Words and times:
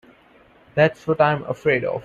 That's 0.73 1.05
what 1.05 1.21
I'm 1.21 1.43
afraid 1.43 1.83
of. 1.85 1.99